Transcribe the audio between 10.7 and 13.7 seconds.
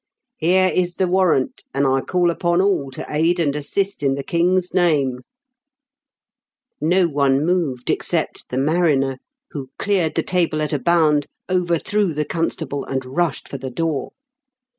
a bound, overthrew the constable, and rushed for the